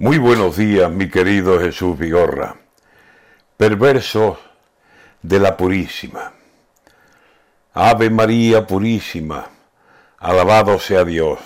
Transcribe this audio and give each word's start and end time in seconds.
Muy 0.00 0.18
buenos 0.18 0.56
días, 0.56 0.88
mi 0.92 1.10
querido 1.10 1.58
Jesús 1.58 1.98
Vigorra. 1.98 2.54
Perverso 3.56 4.38
de 5.22 5.40
la 5.40 5.56
Purísima. 5.56 6.34
Ave 7.74 8.08
María 8.08 8.64
Purísima, 8.64 9.50
alabado 10.18 10.78
sea 10.78 11.04
Dios. 11.04 11.40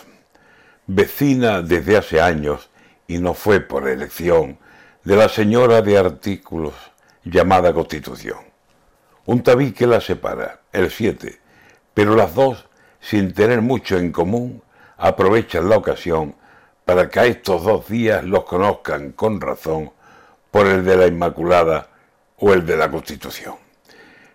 Vecina 0.86 1.62
desde 1.62 1.96
hace 1.96 2.20
años, 2.20 2.68
y 3.08 3.16
no 3.16 3.32
fue 3.32 3.60
por 3.60 3.88
elección, 3.88 4.58
de 5.02 5.16
la 5.16 5.30
señora 5.30 5.80
de 5.80 5.96
artículos 5.96 6.74
llamada 7.24 7.72
Constitución. 7.72 8.40
Un 9.24 9.42
tabique 9.42 9.86
la 9.86 10.02
separa, 10.02 10.60
el 10.72 10.90
7, 10.90 11.40
pero 11.94 12.14
las 12.14 12.34
dos, 12.34 12.66
sin 13.00 13.32
tener 13.32 13.62
mucho 13.62 13.96
en 13.96 14.12
común, 14.12 14.62
aprovechan 14.98 15.70
la 15.70 15.78
ocasión 15.78 16.34
para 16.84 17.08
que 17.08 17.20
a 17.20 17.26
estos 17.26 17.64
dos 17.64 17.88
días 17.88 18.24
los 18.24 18.44
conozcan 18.44 19.12
con 19.12 19.40
razón 19.40 19.92
por 20.50 20.66
el 20.66 20.84
de 20.84 20.96
la 20.96 21.06
Inmaculada 21.06 21.88
o 22.38 22.52
el 22.52 22.66
de 22.66 22.76
la 22.76 22.90
Constitución. 22.90 23.54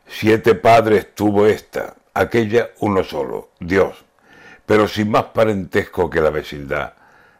Siete 0.07 0.55
padres 0.55 1.13
tuvo 1.13 1.45
esta, 1.45 1.95
aquella 2.13 2.69
uno 2.79 3.03
solo, 3.03 3.51
Dios, 3.59 4.05
pero 4.65 4.87
sin 4.87 5.11
más 5.11 5.25
parentesco 5.25 6.09
que 6.09 6.21
la 6.21 6.29
vecindad. 6.29 6.93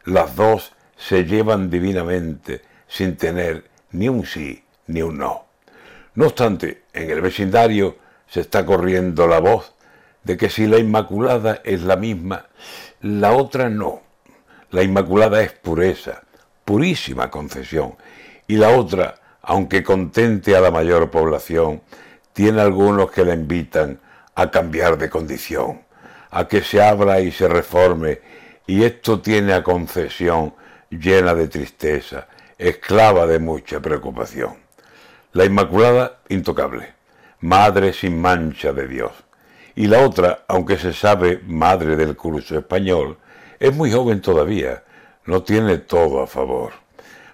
Las 0.04 0.36
dos 0.36 0.74
se 0.98 1.26
llevan 1.26 1.70
divinamente 1.70 2.62
sin 2.88 3.18
tener 3.18 3.70
ni 3.92 4.10
un 4.10 4.26
sí 4.26 4.64
ni 4.88 5.02
un 5.02 5.18
no. 5.18 5.46
No 6.16 6.26
obstante, 6.26 6.84
en 6.94 7.10
el 7.10 7.22
vecindario 7.22 7.98
se 8.28 8.42
está 8.42 8.66
corriendo 8.66 9.28
la 9.28 9.40
voz 9.40 9.74
de 10.24 10.36
que 10.36 10.50
si 10.50 10.68
la 10.68 10.78
Inmaculada 10.78 11.62
es 11.64 11.82
la 11.84 11.96
misma, 11.96 12.48
la 13.02 13.32
otra 13.32 13.70
no 13.70 14.07
la 14.72 14.84
Inmaculada 14.84 15.42
es 15.42 15.54
pureza, 15.54 16.24
purísima 16.66 17.32
concesión, 17.32 17.96
y 18.48 18.58
la 18.58 18.70
otra, 18.70 19.16
aunque 19.42 19.84
contente 19.84 20.56
a 20.56 20.62
la 20.62 20.72
mayor 20.72 21.10
población, 21.10 21.82
tiene 22.34 22.62
algunos 22.62 23.12
que 23.12 23.26
la 23.26 23.34
invitan 23.34 24.00
a 24.36 24.52
cambiar 24.52 24.98
de 24.98 25.10
condición, 25.10 25.82
a 26.30 26.48
que 26.48 26.62
se 26.62 26.82
abra 26.82 27.22
y 27.22 27.32
se 27.32 27.48
reforme, 27.48 28.22
y 28.68 28.84
esto 28.84 29.22
tiene 29.22 29.54
a 29.54 29.64
concesión 29.64 30.54
llena 30.90 31.34
de 31.34 31.48
tristeza, 31.48 32.28
esclava 32.58 33.26
de 33.26 33.40
mucha 33.40 33.80
preocupación. 33.80 34.58
La 35.32 35.46
Inmaculada, 35.46 36.20
intocable, 36.30 36.94
madre 37.42 37.94
sin 37.94 38.20
mancha 38.20 38.74
de 38.74 38.88
Dios. 38.88 39.12
Y 39.76 39.88
la 39.88 40.00
otra, 40.00 40.44
aunque 40.48 40.78
se 40.78 40.94
sabe 40.94 41.42
madre 41.46 41.96
del 41.96 42.16
curso 42.16 42.58
español, 42.58 43.18
es 43.60 43.76
muy 43.76 43.92
joven 43.92 44.22
todavía, 44.22 44.84
no 45.26 45.44
tiene 45.44 45.78
todo 45.78 46.22
a 46.22 46.28
favor, 46.28 46.74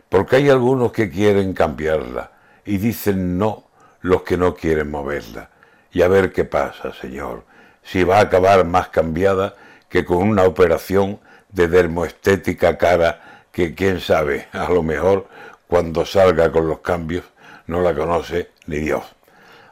porque 0.10 0.38
hay 0.38 0.50
algunos 0.50 0.92
que 0.92 1.10
quieren 1.10 1.54
cambiarla 1.54 2.32
y 2.66 2.78
dicen 2.78 3.38
no 3.38 3.66
los 4.02 4.24
que 4.24 4.38
no 4.38 4.56
quieren 4.56 4.92
moverla. 4.92 5.50
Y 5.92 6.02
a 6.02 6.08
ver 6.08 6.32
qué 6.32 6.44
pasa, 6.44 6.94
Señor, 6.94 7.44
si 7.84 8.04
va 8.04 8.18
a 8.18 8.22
acabar 8.22 8.66
más 8.66 8.90
cambiada 8.90 9.56
que 9.90 10.06
con 10.06 10.18
una 10.18 10.44
operación 10.44 11.20
de 11.50 11.68
dermoestética 11.68 12.78
cara 12.78 13.46
que 13.52 13.76
quién 13.76 14.00
sabe, 14.00 14.48
a 14.52 14.70
lo 14.70 14.82
mejor 14.82 15.28
cuando 15.68 16.06
salga 16.06 16.52
con 16.52 16.68
los 16.68 16.80
cambios 16.80 17.26
no 17.68 17.82
la 17.82 17.94
conoce 17.94 18.52
ni 18.66 18.78
Dios. 18.78 19.04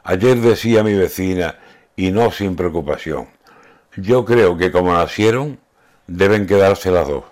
Ayer 0.04 0.38
decía 0.38 0.82
mi 0.82 0.94
vecina, 0.94 1.56
y 1.94 2.10
no 2.10 2.30
sin 2.30 2.56
preocupación, 2.56 3.28
yo 3.96 4.24
creo 4.24 4.56
que 4.56 4.72
como 4.72 4.92
nacieron, 4.94 5.58
deben 6.06 6.46
quedarse 6.46 6.90
las 6.90 7.08
dos. 7.08 7.31